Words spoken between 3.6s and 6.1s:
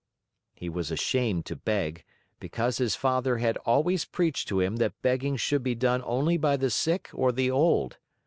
always preached to him that begging should be done